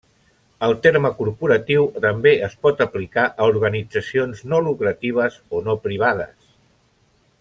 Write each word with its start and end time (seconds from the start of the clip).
El 0.67 0.71
terme 0.85 1.09
corporatiu 1.19 1.85
també 2.05 2.33
es 2.47 2.55
pot 2.67 2.81
aplicar 2.85 3.27
a 3.43 3.51
organitzacions 3.51 4.43
no 4.55 4.63
lucratives 4.69 5.39
o 5.59 5.63
no 5.69 5.77
privades. 5.85 6.53